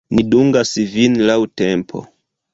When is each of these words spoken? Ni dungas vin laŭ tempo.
Ni 0.17 0.21
dungas 0.35 0.71
vin 0.95 1.19
laŭ 1.31 1.37
tempo. 1.65 2.05